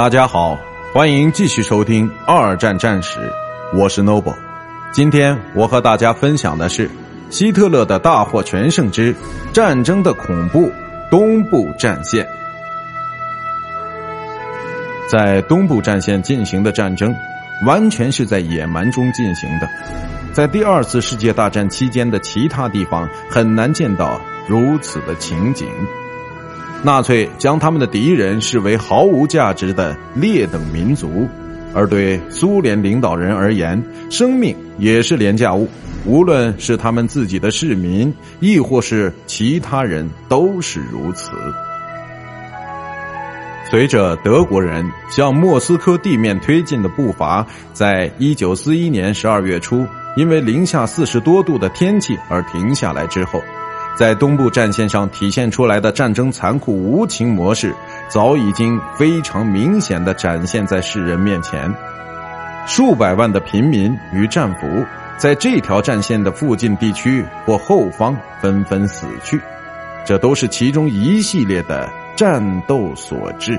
[0.00, 0.58] 大家好，
[0.94, 3.20] 欢迎继续收听《二战战史》，
[3.76, 4.34] 我是 Noble。
[4.92, 6.90] 今天我和大家分享的是
[7.28, 9.14] 希特勒的大获全胜之
[9.52, 10.72] 战争的恐怖——
[11.12, 12.26] 东部战线。
[15.06, 17.14] 在东部战线进行的战争，
[17.66, 19.68] 完全是在野蛮中进行的。
[20.32, 25.68] 在第二次世界大战期间的其他地方，很难见到如此的情景。
[26.82, 31.28] 纳粹将他们的敌人视为毫无价值的劣等民族，
[31.74, 35.68] 而对苏联领导人而言，生命也是廉价物。
[36.06, 41.30] 无论是他们自己的市民，亦或是其他人，都是如此。
[43.70, 53.42] 随着德国人向莫斯科地面推进的步伐，在一九四一年十二月初，因为零下四十多度的天气而停下来之后。
[53.96, 57.74] 在东部战线上体现出来的战争残酷无情模式，
[58.08, 61.70] 早已经非常明显的展现在世人面前。
[62.66, 64.66] 数百万的平民与战俘
[65.18, 69.40] 在这条战线的附近地区或后方纷纷死去，
[70.04, 73.58] 这都是其中一系列的战斗所致。